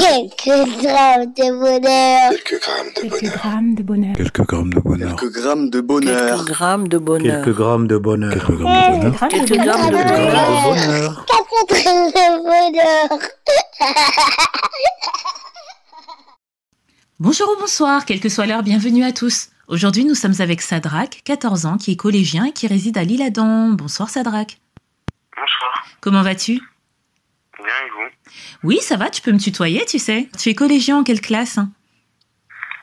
[0.00, 2.30] Quelques grammes de bonheur.
[2.30, 3.36] Quelques grammes de Quelques bonheur.
[3.36, 4.16] grammes de bonheur.
[4.16, 5.14] Quelques grammes de bonheur.
[5.16, 6.12] Quelques grammes de bonheur.
[6.12, 7.40] Quelques grammes de bonheur.
[7.40, 8.32] Quelques grammes de bonheur.
[8.32, 9.28] Quelques grammes de bonheur.
[9.28, 10.30] Quelques grammes de bonheur.
[10.50, 11.26] de bonheur.
[11.26, 13.18] Quatre grammes de bonheur.
[17.18, 19.48] Bonjour ou bonsoir, quelle que soit l'heure, bienvenue à tous.
[19.68, 23.70] Aujourd'hui, nous sommes avec Sadrak, 14 ans, qui est collégien et qui réside à l'Île-Adam.
[23.70, 24.58] Bonsoir Sadrak.
[25.34, 25.86] Bonsoir.
[26.02, 26.60] Comment vas-tu
[28.62, 30.28] Oui, ça va, tu peux me tutoyer, tu sais.
[30.38, 31.70] Tu es collégien en quelle classe hein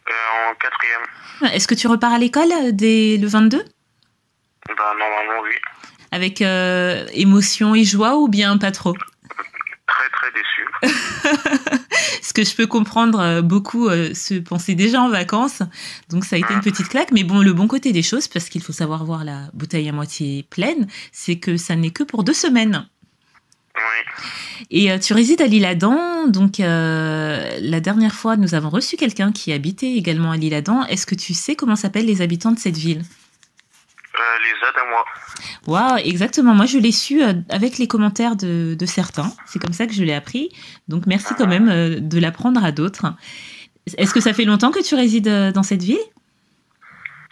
[0.10, 1.54] euh, En quatrième.
[1.54, 5.56] Est-ce que tu repars à l'école euh, dès le 22 Bah normalement oui.
[6.12, 8.94] Avec euh, émotion et joie ou bien pas trop
[9.88, 11.80] Très très déçu.
[12.22, 15.62] Ce que je peux comprendre, beaucoup euh, se pensaient déjà en vacances,
[16.10, 17.12] donc ça a été une petite claque.
[17.12, 19.92] Mais bon, le bon côté des choses, parce qu'il faut savoir voir la bouteille à
[19.92, 22.88] moitié pleine, c'est que ça n'est que pour deux semaines.
[23.76, 24.64] Oui.
[24.70, 29.32] Et euh, tu résides à l'Île-Adam, donc euh, la dernière fois, nous avons reçu quelqu'un
[29.32, 30.84] qui habitait également à l'Île-Adam.
[30.86, 33.02] Est-ce que tu sais comment s'appellent les habitants de cette ville?
[34.16, 35.06] Euh, les Adamois.
[35.66, 36.54] Waouh, exactement.
[36.54, 39.34] Moi, je l'ai su euh, avec les commentaires de, de certains.
[39.48, 40.50] C'est comme ça que je l'ai appris.
[40.88, 43.08] Donc, merci quand même de l'apprendre à d'autres.
[43.98, 45.98] Est-ce que ça fait longtemps que tu résides dans cette ville?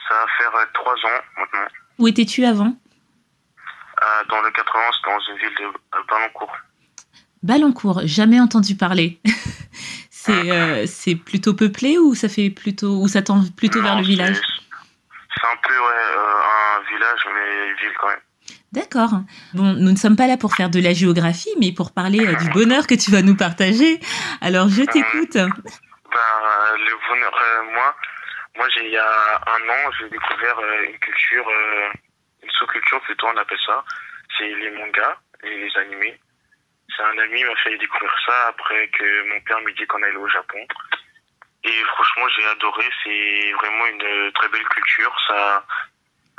[0.10, 1.68] Ça va faire trois ans maintenant.
[2.00, 2.76] Où étais-tu avant?
[4.30, 6.56] Dans le 80, c'est dans une ville de euh, Ballancourt.
[7.44, 9.20] Ballancourt, jamais entendu parler.
[10.10, 14.04] c'est euh, c'est plutôt peuplé ou ça fait plutôt ou ça tend plutôt vers le
[14.04, 14.36] village?
[14.36, 18.20] c'est- un peu ouais, euh, un village, mais une ville quand même.
[18.74, 19.12] D'accord.
[19.54, 22.36] Bon, nous ne sommes pas là pour faire de la géographie, mais pour parler euh,
[22.36, 24.00] du bonheur que tu vas nous partager.
[24.42, 25.34] Alors, je t'écoute.
[25.34, 25.48] Ben,
[26.78, 27.34] le bonheur,
[27.74, 27.96] moi,
[28.58, 30.58] moi il y a un an, j'ai découvert
[30.88, 31.46] une culture,
[32.52, 33.84] sous-culture plutôt, on appelle ça.
[34.38, 36.20] C'est les mangas et les animés.
[36.96, 40.16] C'est un ami m'a fait découvrir ça après que mon père m'a dit qu'on allait
[40.16, 40.60] au Japon.
[41.64, 42.84] Et franchement, j'ai adoré.
[43.04, 45.16] C'est vraiment une très belle culture.
[45.28, 45.66] Ça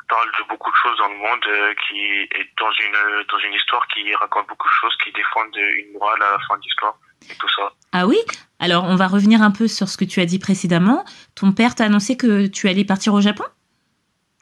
[0.08, 3.54] parle de beaucoup de choses dans le monde, euh, qui est dans une dans une
[3.54, 6.96] histoire qui raconte beaucoup de choses, qui défendent une morale à la fin de l'histoire
[7.30, 7.72] et tout ça.
[7.92, 8.18] Ah oui?
[8.58, 11.04] Alors, on va revenir un peu sur ce que tu as dit précédemment.
[11.34, 13.44] Ton père t'a annoncé que tu allais partir au Japon?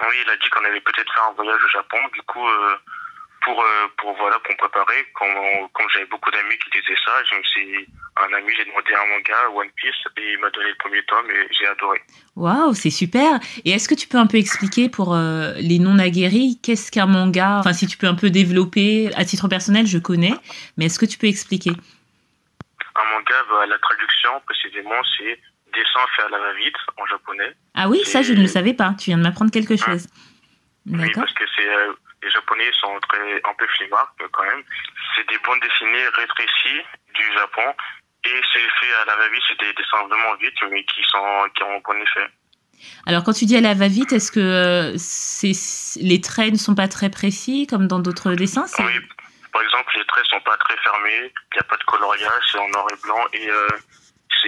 [0.00, 1.98] Oui, il a dit qu'on allait peut-être faire un voyage au Japon.
[2.14, 2.76] Du coup, euh,
[3.44, 7.12] pour, euh, pour, voilà, pour me préparer, comme, comme j'avais beaucoup d'amis qui disaient ça,
[7.30, 10.68] je me suis, un ami, j'ai demandé un manga, One Piece, et il m'a donné
[10.70, 12.02] le premier tome et j'ai adoré.
[12.36, 13.40] Waouh, c'est super.
[13.64, 17.58] Et est-ce que tu peux un peu expliquer pour euh, les non-aguerris qu'est-ce qu'un manga?
[17.58, 19.10] Enfin, si tu peux un peu développer.
[19.16, 20.34] À titre personnel, je connais,
[20.76, 21.72] mais est-ce que tu peux expliquer?
[22.96, 25.40] Un manga, bah, la traduction, précisément, c'est
[25.72, 27.52] dessin fait à la va-vite en japonais.
[27.74, 28.94] Ah oui, ça, je ne le savais pas.
[28.98, 30.06] Tu viens de m'apprendre quelque chose.
[30.86, 31.24] Oui, D'accord.
[31.24, 31.92] parce que c'est, euh,
[32.22, 34.62] les japonais sont très, un peu flemmards, euh, quand même.
[35.14, 36.82] C'est des bandes dessinées rétrécies
[37.14, 37.74] du Japon.
[38.24, 41.62] Et c'est fait à la va-vite, c'est des dessins vraiment vite, mais qui sont, qui
[41.62, 42.28] ont un bon effet.
[43.06, 46.88] Alors, quand tu dis à la va-vite, est-ce que euh, les traits ne sont pas
[46.88, 49.00] très précis comme dans d'autres dessins Oui,
[49.52, 52.58] par exemple, les traits sont pas très fermés, il n'y a pas de coloriage, c'est
[52.58, 53.68] en noir et blanc et euh,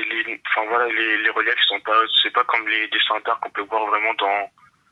[0.00, 3.50] les, enfin voilà, les, les reliefs sont pas, c'est pas comme les dessins d'art qu'on
[3.50, 4.50] peut voir vraiment dans,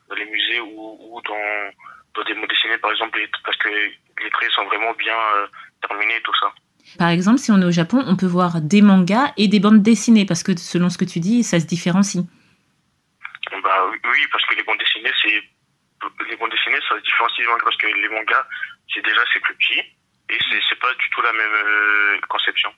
[0.09, 1.71] dans les musées ou, ou dans,
[2.15, 5.47] dans des mots dessinés par exemple, parce que les traits sont vraiment bien euh,
[5.87, 6.53] terminés et tout ça.
[6.97, 9.81] Par exemple, si on est au Japon, on peut voir des mangas et des bandes
[9.81, 12.23] dessinées parce que selon ce que tu dis, ça se différencie.
[13.63, 15.41] Bah oui, parce que les bandes dessinées, c'est
[16.29, 18.45] les bandes dessinées, ça se différencie mangas parce que les mangas,
[18.93, 19.81] c'est déjà c'est plus petit
[20.31, 20.37] et
[20.69, 22.69] c'est pas du tout la même euh, conception.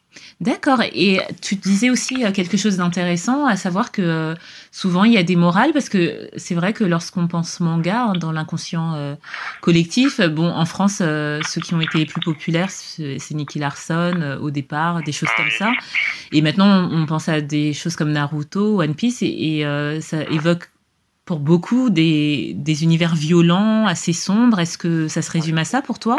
[0.41, 0.81] D'accord.
[0.81, 4.35] Et tu disais aussi euh, quelque chose d'intéressant, à savoir que euh,
[4.71, 8.13] souvent il y a des morales, parce que c'est vrai que lorsqu'on pense manga hein,
[8.13, 9.17] dans l'inconscient
[9.61, 14.49] collectif, bon, en France, ceux qui ont été les plus populaires, c'est Nicky Larson au
[14.49, 15.71] départ, des choses comme ça.
[16.31, 19.63] Et maintenant, on pense à des choses comme Naruto, One Piece, et,
[20.01, 20.69] ça évoque
[21.25, 24.59] pour beaucoup des univers violents, assez sombres.
[24.59, 26.17] Est-ce que ça se résume à ça pour toi?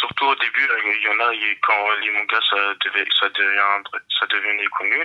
[0.00, 1.30] Surtout au début, euh, il y en a,
[1.62, 3.82] quand les mangas ça, devait, ça, devient,
[4.18, 5.04] ça devenait connu,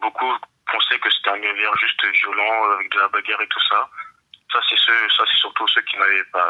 [0.00, 0.32] beaucoup
[0.70, 3.88] pensaient que c'était un univers juste violent, euh, avec de la bagarre et tout ça.
[4.52, 6.48] Ça, c'est ceux, ça, c'est surtout ceux qui n'avaient pas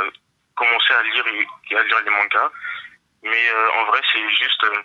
[0.54, 2.50] commencé à lire, à lire les mangas.
[3.22, 4.62] Mais euh, en vrai, c'est juste.
[4.64, 4.82] euh,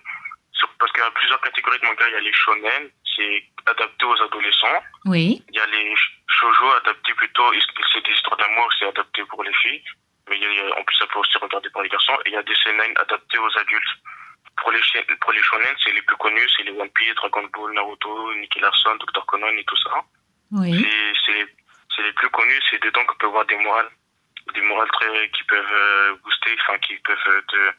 [0.53, 2.07] sur- parce qu'il y a plusieurs catégories de mangas.
[2.07, 4.83] Il y a les shonen, c'est adapté aux adolescents.
[5.05, 5.43] Oui.
[5.49, 7.51] Il y a les sh- shoujo adaptés plutôt,
[7.91, 9.83] c'est des histoires d'amour, c'est adapté pour les filles.
[10.45, 12.17] A- en plus, ça peut aussi regarder par les garçons.
[12.25, 13.93] Et il y a des seinen adaptés aux adultes.
[14.57, 14.79] Pour les,
[15.21, 18.59] pour les shonen, c'est les plus connus, c'est les One Piece, Dragon Ball, Naruto, Nicky
[18.59, 19.25] Larson, Dr.
[19.25, 19.89] Conan et tout ça.
[20.51, 20.87] Oui.
[21.25, 21.47] C'est-
[22.03, 23.89] les plus connus, c'est dedans qu'on peut voir des morales.
[24.53, 27.71] Des morales très, qui peuvent euh, booster, enfin, qui peuvent euh, te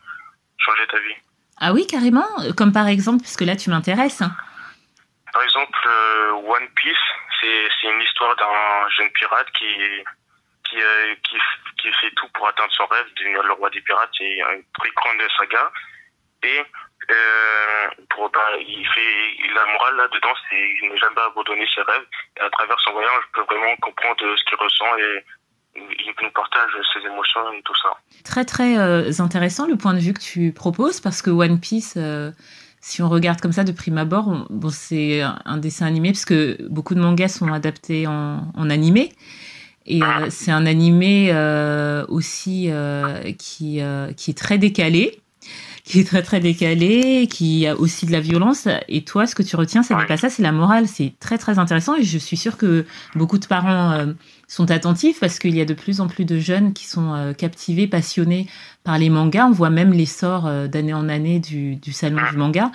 [0.58, 1.14] changer ta vie.
[1.60, 2.26] Ah oui, carrément.
[2.56, 4.22] Comme par exemple, parce que là, tu m'intéresses.
[5.32, 6.96] Par exemple, euh, One Piece,
[7.40, 9.66] c'est une histoire d'un jeune pirate qui,
[10.64, 11.36] qui, euh, qui,
[11.84, 14.10] qui, fait tout pour atteindre son rêve, devenir le roi des pirates.
[14.16, 15.70] C'est une très grande saga.
[16.42, 16.60] Et
[17.10, 22.06] euh, pour, bah, il fait la morale là-dedans, c'est il ne jamais abandonner ses rêves.
[22.38, 25.24] Et à travers son voyage, je peux vraiment comprendre ce qu'il ressent et
[25.76, 27.90] il nous partage ses émotions et tout ça.
[28.24, 31.94] Très très euh, intéressant le point de vue que tu proposes parce que One Piece,
[31.96, 32.30] euh,
[32.80, 36.56] si on regarde comme ça de prime abord, bon, c'est un dessin animé parce que
[36.68, 39.10] beaucoup de mangas sont adaptés en, en animé.
[39.86, 43.80] Et euh, c'est un animé euh, aussi euh, qui,
[44.16, 45.20] qui est très décalé
[45.84, 48.68] qui est très très décalé, qui a aussi de la violence.
[48.88, 50.88] Et toi, ce que tu retiens, c'est pas ça, c'est la morale.
[50.88, 54.06] C'est très très intéressant et je suis sûre que beaucoup de parents euh,
[54.48, 57.32] sont attentifs parce qu'il y a de plus en plus de jeunes qui sont euh,
[57.34, 58.46] captivés, passionnés
[58.82, 59.46] par les mangas.
[59.46, 62.72] On voit même l'essor euh, d'année en année du, du salon du manga.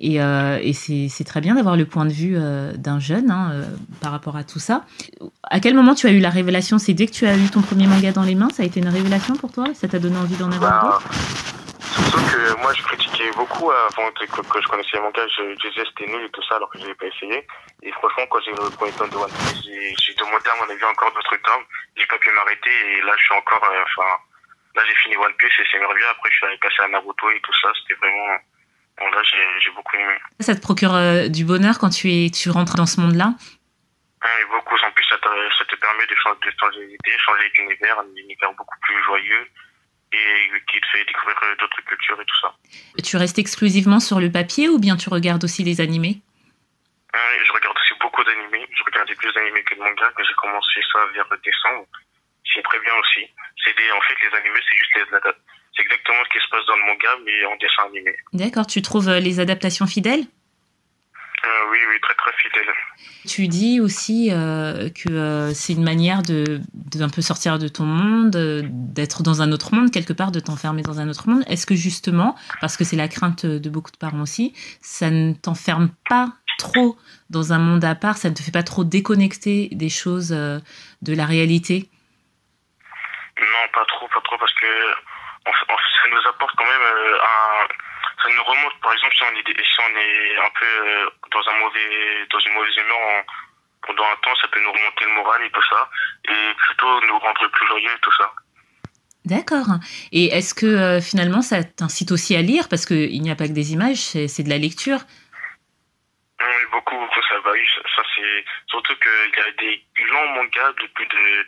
[0.00, 3.50] Et, euh, et c'est très bien d'avoir le point de vue euh, d'un jeune hein,
[3.52, 3.64] euh,
[4.00, 4.84] par rapport à tout ça.
[5.42, 6.78] À quel moment tu as eu la révélation?
[6.78, 8.78] C'est dès que tu as eu ton premier manga dans les mains Ça a été
[8.78, 9.66] une révélation pour toi?
[9.74, 11.12] Ça t'a donné envie d'en avoir Bah, d'autres?
[12.14, 15.26] Sauf que moi, je critiquais beaucoup avant que, que- que je connaissais les mangas.
[15.36, 17.42] Je, je disais c'était nul et tout ça, alors que je n'avais pas essayé.
[17.82, 20.54] Et franchement, quand j'ai eu le premier tome de One Piece, j'ai j'ai demandé à
[20.62, 21.66] mon avis encore d'autres tomes.
[21.98, 23.66] J'ai pas pu m'arrêter et là, je suis encore.
[23.66, 24.08] euh, Enfin,
[24.78, 26.06] là, j'ai fini One Piece et c'est merveilleux.
[26.14, 27.74] Après, je suis allé passer à Naruto et tout ça.
[27.82, 28.38] C'était vraiment.
[28.98, 30.14] Bon, là, j'ai beaucoup aimé.
[30.40, 33.34] Ça te procure euh, du bonheur quand tu, es, tu rentres dans ce monde-là?
[34.22, 37.98] Hein, et beaucoup, en plus, ça te, ça te permet de changer, de changer d'univers,
[38.00, 39.46] un univers beaucoup plus joyeux
[40.12, 42.54] et qui te fait découvrir euh, d'autres cultures et tout ça.
[43.04, 46.20] Tu restes exclusivement sur le papier ou bien tu regardes aussi les animés?
[47.14, 48.66] Hein, et je regarde aussi beaucoup d'animés.
[48.72, 51.86] Je regardais plus d'animés que de mangas, que j'ai commencé ça vers décembre.
[52.52, 53.28] C'est très bien aussi.
[53.62, 55.04] C'est des, en fait, les animés, c'est juste les,
[55.78, 58.16] c'est exactement ce qui se passe dans le manga, mais en dessin animé.
[58.32, 60.24] D'accord, tu trouves euh, les adaptations fidèles?
[61.44, 62.74] Euh, oui, oui, très très fidèle.
[63.28, 67.84] Tu dis aussi euh, que euh, c'est une manière de d'un peu sortir de ton
[67.84, 68.36] monde,
[68.72, 71.44] d'être dans un autre monde quelque part, de t'enfermer dans un autre monde.
[71.46, 75.32] Est-ce que justement, parce que c'est la crainte de beaucoup de parents aussi, ça ne
[75.32, 76.96] t'enferme pas trop
[77.30, 81.14] dans un monde à part, ça ne te fait pas trop déconnecter des choses de
[81.14, 81.88] la réalité?
[83.38, 84.66] Non, pas trop, pas trop, parce que
[85.48, 87.66] on, on- ça nous apporte quand même euh, un,
[88.22, 88.78] ça nous remonte.
[88.82, 92.38] Par exemple, si on est, si on est un peu euh, dans un mauvais, dans
[92.40, 93.24] une mauvaise humeur on-
[93.86, 95.88] pendant un temps, ça peut nous remonter le moral et tout ça,
[96.28, 98.30] et plutôt nous rendre plus joyeux et tout ça.
[99.24, 99.66] D'accord.
[100.12, 102.68] Et est-ce que euh, finalement ça t'incite aussi à lire?
[102.68, 103.96] Parce qu'il n'y a pas que des images,
[104.26, 104.98] c'est de la lecture.
[106.40, 107.50] Oui, beaucoup, beaucoup, ça va.
[107.52, 111.46] Ça, ça, c'est surtout qu'il y a des longs mangas de plus de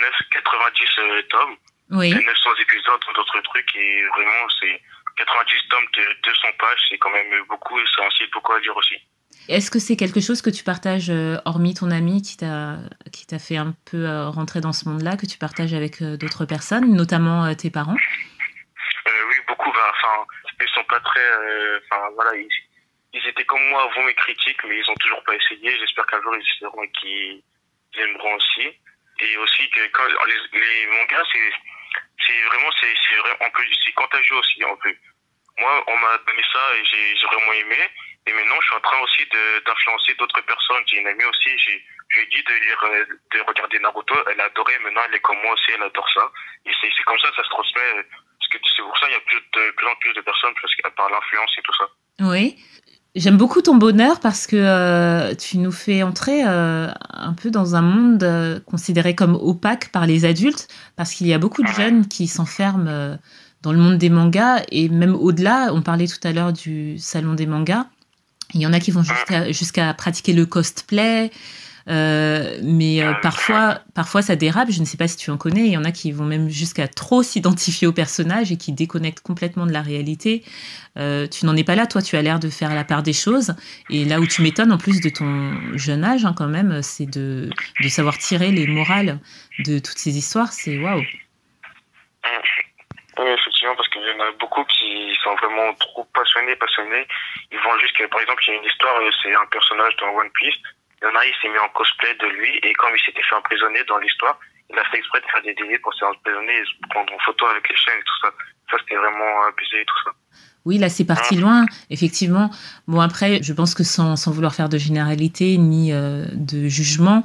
[0.00, 1.56] 9, 90 euh, tomes,
[1.90, 2.10] Oui.
[2.10, 4.80] et 900 épisodes, d'autres trucs, et vraiment, c'est
[5.16, 8.76] 90 tomes de 200 pages, c'est quand même beaucoup, et ça incite beaucoup à lire
[8.76, 8.96] aussi.
[9.48, 12.78] Est-ce que c'est quelque chose que tu partages, euh, hormis ton ami qui t'a
[13.12, 16.16] qui t'a fait un peu euh, rentrer dans ce monde-là, que tu partages avec euh,
[16.16, 17.96] d'autres personnes, notamment tes parents?
[19.06, 20.24] Euh, oui, beaucoup, bah, enfin,
[20.60, 22.48] ils sont pas très, euh, enfin, voilà, ils,
[23.12, 25.76] ils étaient comme moi avant mes critiques, mais ils ont toujours pas essayé.
[25.78, 27.42] J'espère qu'un jour ils essaieront et qu'ils
[28.00, 28.68] aimeront aussi.
[29.20, 31.50] Et aussi que quand les, mangas, c'est,
[32.26, 34.94] c'est vraiment, c'est, c'est on peut, c'est contagieux aussi, on peut.
[35.58, 37.78] Moi, on m'a donné ça et j'ai, j'ai vraiment aimé.
[38.26, 39.22] Et maintenant, je suis en train aussi
[39.64, 40.82] d'influencer d'autres personnes.
[40.86, 42.80] J'ai une amie aussi, j'ai, je lui ai dit de lire,
[43.32, 44.14] de regarder Naruto.
[44.30, 44.78] Elle a adoré.
[44.80, 46.32] Maintenant, elle est comme moi aussi, elle adore ça.
[46.66, 48.06] Et c'est, c'est comme ça, ça se transmet.
[48.40, 50.54] Parce que c'est pour ça, il y a plus de, plus en plus de personnes
[50.60, 51.88] parce que, par l'influence et tout ça.
[52.20, 52.56] Oui.
[53.14, 57.76] J'aime beaucoup ton bonheur parce que euh, tu nous fais entrer euh, un peu dans
[57.76, 60.66] un monde euh, considéré comme opaque par les adultes,
[60.96, 63.16] parce qu'il y a beaucoup de jeunes qui s'enferment euh,
[63.62, 65.72] dans le monde des mangas et même au-delà.
[65.72, 67.86] On parlait tout à l'heure du salon des mangas.
[68.52, 71.30] Il y en a qui vont jusqu'à jusqu'à pratiquer le cosplay,
[71.88, 74.70] euh, mais euh, parfois, parfois ça dérape.
[74.70, 75.66] Je ne sais pas si tu en connais.
[75.66, 79.20] Il y en a qui vont même jusqu'à trop s'identifier au personnage et qui déconnectent
[79.20, 80.44] complètement de la réalité.
[80.96, 82.02] Euh, tu n'en es pas là, toi.
[82.02, 83.54] Tu as l'air de faire la part des choses.
[83.90, 87.06] Et là où tu m'étonnes, en plus de ton jeune âge, hein, quand même, c'est
[87.06, 87.50] de,
[87.82, 89.20] de savoir tirer les morales
[89.58, 90.52] de toutes ces histoires.
[90.52, 91.02] C'est waouh.
[93.18, 97.06] Oui, effectivement, parce qu'il y en a beaucoup qui sont vraiment trop passionnés, passionnés.
[97.52, 100.08] Ils vont jusqu'à, par exemple, il y a une histoire, euh, c'est un personnage dans
[100.16, 100.58] One Piece.
[101.04, 103.22] Il y en a, il s'est mis en cosplay de lui, et quand il s'était
[103.22, 106.08] fait emprisonner dans l'histoire, il a fait exprès de faire des délits pour se faire
[106.08, 108.30] emprisonner et se prendre en photo avec les chaînes et tout ça.
[108.70, 110.12] Ça, c'était vraiment abusé et tout ça.
[110.64, 112.50] Oui, là, c'est parti loin, effectivement.
[112.88, 117.22] Bon, après, je pense que sans, sans vouloir faire de généralité ni euh, de jugement,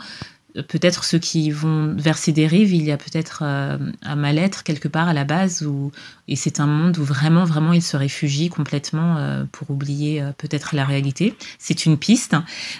[0.68, 4.88] peut-être ceux qui vont vers ces dérives, il y a peut-être euh, un mal-être quelque
[4.88, 5.92] part à la base, où,
[6.28, 10.32] et c'est un monde où vraiment, vraiment, ils se réfugient complètement euh, pour oublier euh,
[10.38, 11.36] peut-être la réalité.
[11.60, 12.36] C'est une piste,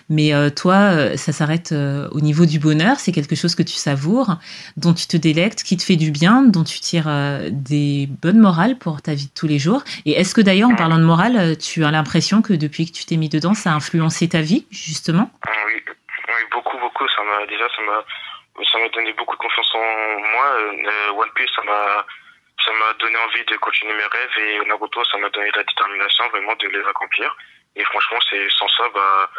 [0.10, 4.38] mais toi, ça s'arrête au niveau du bonheur, c'est quelque chose que tu savoures,
[4.78, 7.10] dont tu te délectes, qui te fait du bien, dont tu tires
[7.52, 9.84] des bonnes morales pour ta vie de tous les jours.
[10.06, 13.06] Et est-ce que d'ailleurs, en parlant de morale, tu as l'impression que depuis que tu
[13.06, 15.32] t'es mis dedans, ça a influencé ta vie, justement?
[16.60, 17.08] Beaucoup, beaucoup.
[17.08, 18.04] Ça m'a déjà, ça m'a,
[18.66, 20.48] ça m'a donné beaucoup de confiance en moi.
[20.60, 22.06] Euh, One Piece, ça m'a,
[22.66, 26.28] ça m'a donné envie de continuer mes rêves et Naruto, ça m'a donné la détermination
[26.30, 27.36] vraiment de les accomplir.
[27.76, 29.30] Et franchement, c'est sans ça, bah,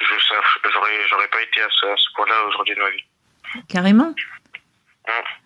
[0.00, 0.14] je,
[0.72, 3.04] j'aurais, j'aurais pas été à ce, à ce point-là aujourd'hui de ma vie.
[3.68, 4.14] Carrément.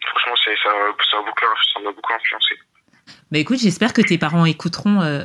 [0.06, 0.70] franchement, c'est, ça,
[1.10, 2.54] ça, a beaucoup, ça m'a beaucoup influencé.
[3.30, 5.24] Bah écoute, j'espère que tes parents écouteront euh,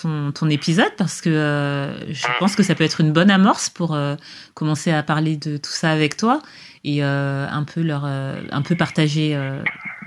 [0.00, 3.68] ton, ton, épisode parce que euh, je pense que ça peut être une bonne amorce
[3.68, 4.16] pour euh,
[4.54, 6.40] commencer à parler de tout ça avec toi
[6.84, 9.38] et un peu leur un peu partager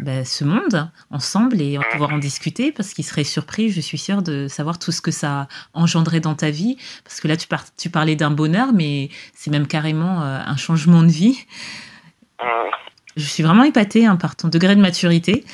[0.01, 4.22] bah, ce monde ensemble et pouvoir en discuter parce qu'ils seraient surpris, je suis sûre,
[4.22, 6.75] de savoir tout ce que ça a engendré dans ta vie
[7.06, 11.01] parce que là tu, par tu parlais d'un bonheur mais c'est même carrément un changement
[11.01, 11.46] de vie.
[13.15, 15.46] Je suis vraiment épatée hein, par ton degré de maturité.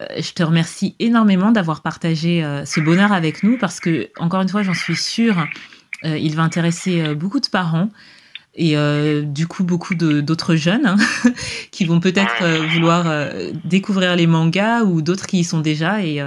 [0.00, 4.40] Euh, je te remercie énormément d'avoir partagé euh, ce bonheur avec nous parce que, encore
[4.42, 5.46] une fois, j'en suis sûre,
[6.04, 7.88] euh, il va intéresser beaucoup de parents
[8.60, 8.74] et
[9.22, 10.96] du coup beaucoup d'autres jeunes hein,
[11.70, 13.30] qui vont peut-être vouloir
[13.62, 16.20] découvrir les mangas ou d'autres qui y sont déjà et,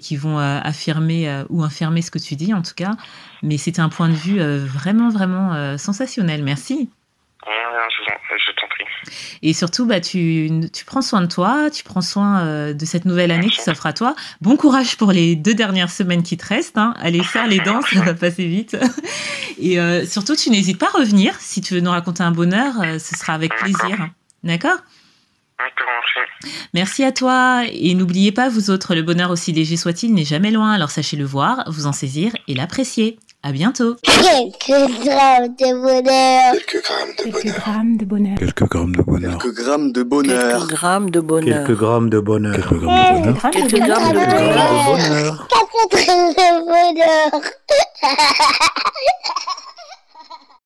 [0.00, 2.92] qui vont affirmer ou infirmer ce que tu dis en tout cas.
[3.42, 6.44] Mais c'était un point de vue vraiment, vraiment sensationnel.
[6.44, 6.90] Merci.
[9.42, 10.50] Et surtout, bah, tu,
[10.86, 13.92] prends soin de toi, tu prends soin euh, de cette nouvelle année qui s'offre à
[13.92, 14.14] toi.
[14.40, 16.78] Bon courage pour les deux dernières semaines qui te restent.
[16.78, 16.94] Hein.
[17.00, 18.76] Allez, faire les dents, ça va passer vite.
[19.58, 21.34] Et euh, surtout, tu n'hésites pas à revenir.
[21.40, 24.08] Si tu veux nous raconter un bonheur, euh, ce sera avec plaisir.
[24.44, 24.78] D'accord?
[26.72, 30.52] Merci à toi et n'oubliez pas vous autres, le bonheur aussi léger soit-il n'est jamais
[30.52, 33.18] loin, alors sachez le voir, vous en saisir et l'apprécier.
[33.48, 33.96] À bientôt.
[34.02, 36.52] Quelques grammes de bonheur.
[36.52, 38.36] Quelques grammes de bonheur.
[38.38, 39.38] Quelques grammes de bonheur.
[39.38, 40.38] Quelques grammes de bonheur.
[40.44, 41.64] Quelques grammes de bonheur.
[41.64, 42.52] Quelques grammes de bonheur.
[42.52, 43.50] Quelques grammes de bonheur.
[43.50, 44.20] Quelques grammes de
[44.84, 45.48] bonheur.
[45.48, 47.40] Quelques grammes de bonheur.